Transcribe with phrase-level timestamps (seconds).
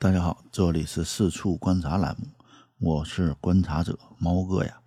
[0.00, 2.28] 大家好，这里是四处观察栏目，
[2.78, 4.80] 我是观察者猫哥呀。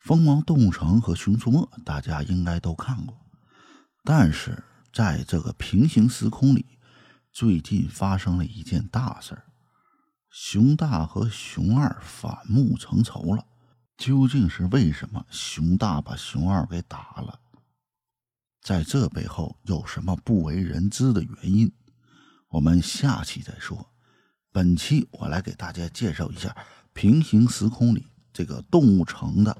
[0.00, 3.16] 疯狂动物城》和《熊出没》大家应该都看过，
[4.04, 4.62] 但是
[4.92, 6.66] 在这个平行时空里，
[7.32, 9.44] 最近发生了一件大事儿：
[10.28, 13.46] 熊大和熊二反目成仇了。
[13.96, 17.40] 究竟是为什么熊大把熊二给打了？
[18.60, 21.72] 在这背后有什么不为人知的原因？
[22.48, 23.90] 我们下期再说。
[24.58, 26.56] 本期我来给大家介绍一下
[26.92, 29.56] 平行时空里这个动物城的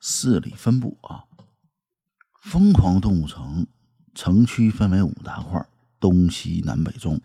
[0.00, 1.22] 势力分布啊。
[2.40, 3.66] 疯狂动物城
[4.14, 5.62] 城区分为五大块，
[6.00, 7.20] 东西南北中，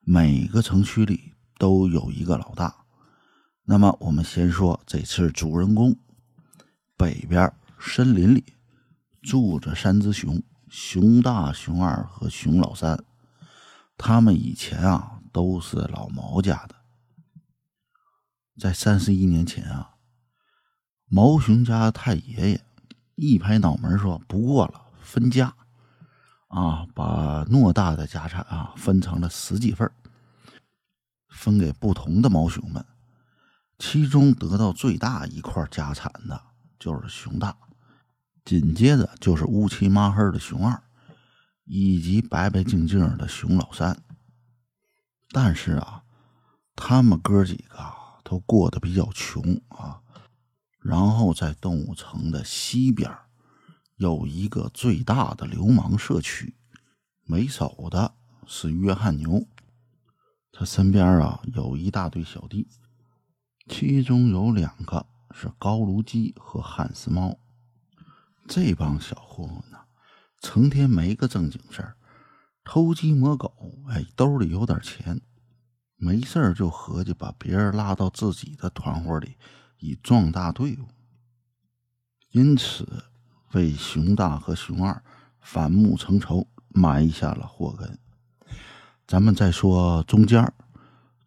[0.00, 2.74] 每个城区里都有一个老大。
[3.62, 5.94] 那么我们先说这次主人公，
[6.96, 8.42] 北边森林里
[9.22, 12.98] 住着三只熊：熊大、熊二和熊老三。
[13.96, 15.11] 他们以前啊。
[15.32, 16.74] 都是老毛家的，
[18.58, 19.94] 在三十一年前啊，
[21.06, 22.64] 毛熊家太爷爷
[23.14, 25.54] 一拍脑门说：“不过了，分家
[26.48, 29.90] 啊，把偌大的家产啊分成了十几份，
[31.30, 32.84] 分给不同的毛熊们。
[33.78, 36.40] 其中得到最大一块家产的
[36.78, 37.56] 就是熊大，
[38.44, 40.82] 紧接着就是乌漆麻黑的熊二，
[41.64, 43.96] 以及白白净净的熊老三。”
[45.32, 46.04] 但是啊，
[46.76, 47.78] 他们哥几个
[48.22, 50.00] 都过得比较穷啊。
[50.78, 53.10] 然后在动物城的西边
[53.96, 56.54] 有一个最大的流氓社区，
[57.28, 58.14] 为首的
[58.46, 59.46] 是约翰牛，
[60.50, 62.68] 他身边啊有一大堆小弟，
[63.68, 67.38] 其中有两个是高卢鸡和汉斯猫。
[68.48, 69.78] 这帮小混混呢，
[70.40, 71.96] 成天没个正经事儿。
[72.64, 73.52] 偷鸡摸狗，
[73.88, 75.20] 哎，兜里有点钱，
[75.96, 79.36] 没事儿就合计把别人拉到自己的团伙里，
[79.78, 80.88] 以壮大队伍。
[82.30, 83.04] 因此，
[83.52, 85.02] 为熊大和熊二
[85.40, 87.98] 反目成仇埋下了祸根。
[89.06, 90.52] 咱们再说中间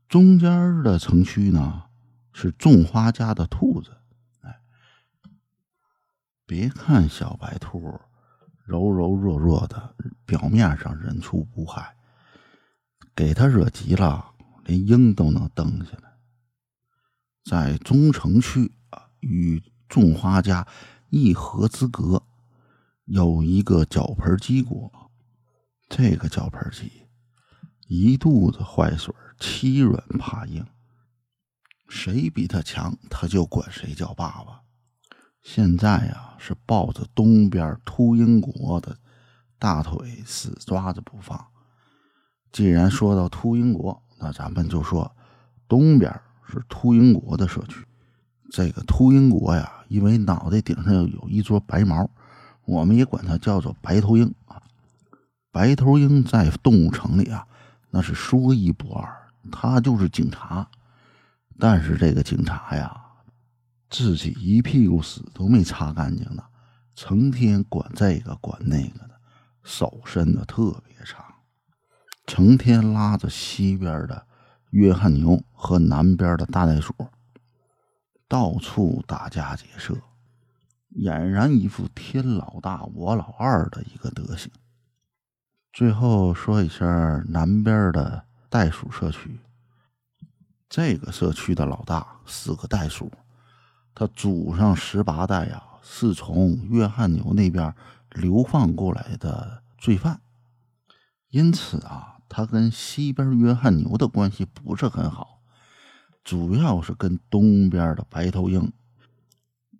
[0.07, 1.83] 中间的城区呢，
[2.31, 3.91] 是种花家的兔子。
[4.41, 4.61] 哎，
[6.45, 7.99] 别看小白兔。
[8.63, 9.95] 柔柔弱弱的，
[10.25, 11.95] 表面上人畜无害，
[13.15, 14.33] 给他惹急了，
[14.65, 16.13] 连鹰都能蹬下来。
[17.43, 20.67] 在中城区啊，与种花家
[21.09, 22.23] 一河之隔，
[23.05, 24.91] 有一个脚盆鸡国。
[25.87, 26.91] 这个脚盆鸡
[27.87, 30.65] 一肚子坏水，欺软怕硬，
[31.87, 34.61] 谁比他强，他就管谁叫爸爸。
[35.43, 38.97] 现在呀，是抱着东边秃鹰国的
[39.59, 41.45] 大腿死抓着不放。
[42.51, 45.15] 既然说到秃鹰国，那咱们就说
[45.67, 46.11] 东边
[46.47, 47.85] 是秃鹰国的社区。
[48.51, 52.09] 这个秃鹰国呀，因为脑袋顶上有一撮白毛，
[52.65, 54.61] 我们也管它叫做白头鹰啊。
[55.51, 57.47] 白头鹰在动物城里啊，
[57.89, 60.69] 那是说一不二，他就是警察。
[61.57, 63.01] 但是这个警察呀。
[63.87, 66.43] 自己一屁股屎都没擦干净呢，
[66.95, 69.14] 成天管这个管那个的，
[69.65, 71.25] 手伸的特别长，
[72.27, 74.25] 成天拉着西边的
[74.69, 76.93] 约翰牛和南边的大袋鼠，
[78.27, 79.95] 到处打家劫舍，
[80.95, 84.51] 俨然一副天老大我老二的一个德行。
[85.73, 86.85] 最后说一下
[87.27, 89.39] 南边的袋鼠社区，
[90.69, 93.11] 这个社区的老大是个袋鼠。
[93.95, 97.73] 他祖上十八代呀，是从约翰牛那边
[98.15, 100.21] 流放过来的罪犯，
[101.29, 105.41] 因此啊，他跟西边约翰牛的关系不是很好，
[106.23, 108.71] 主要是跟东边的白头鹰。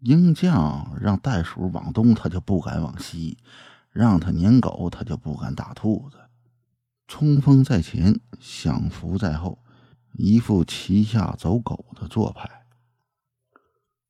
[0.01, 3.37] 鹰将让袋鼠往东，他就不敢往西；
[3.89, 6.17] 让他撵狗，他就不敢打兔子。
[7.07, 9.63] 冲锋在前，享福在后，
[10.13, 12.65] 一副旗下走狗的做派。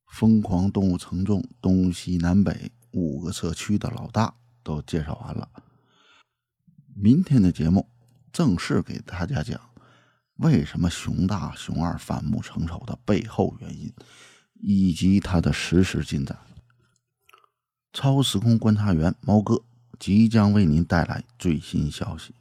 [0.06, 5.50] 疯狂动物城中东西南北五个社区的老大都介绍完了。
[6.94, 7.90] 明天的节目
[8.32, 9.60] 正式给大家讲
[10.36, 13.92] 为什么熊大熊二反目成仇的背后原因，
[14.54, 16.38] 以及它的实时进展。
[17.92, 19.62] 超时空观察员猫哥
[19.98, 22.34] 即将为您带来最新消息。